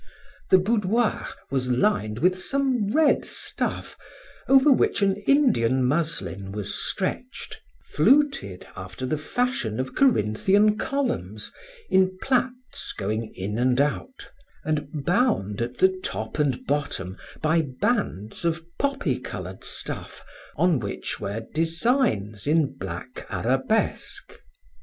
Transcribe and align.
The 0.49 0.57
boudoir 0.57 1.27
was 1.51 1.69
lined 1.69 2.17
with 2.17 2.35
some 2.41 2.91
red 2.91 3.23
stuff, 3.23 3.95
over 4.49 4.71
which 4.71 5.03
an 5.03 5.17
Indian 5.27 5.85
muslin 5.85 6.51
was 6.53 6.73
stretched, 6.73 7.61
fluted 7.83 8.65
after 8.75 9.05
the 9.05 9.19
fashion 9.19 9.79
of 9.79 9.93
Corinthian 9.93 10.75
columns, 10.75 11.51
in 11.87 12.17
plaits 12.19 12.95
going 12.97 13.31
in 13.35 13.59
and 13.59 13.79
out, 13.79 14.31
and 14.65 15.05
bound 15.05 15.61
at 15.61 15.77
the 15.77 15.95
top 16.03 16.39
and 16.39 16.65
bottom 16.65 17.15
by 17.39 17.61
bands 17.79 18.43
of 18.43 18.63
poppy 18.79 19.19
colored 19.19 19.63
stuff, 19.63 20.23
on 20.55 20.79
which 20.79 21.19
were 21.19 21.45
designs 21.53 22.47
in 22.47 22.73
black 22.75 23.27
arabesque. 23.29 24.33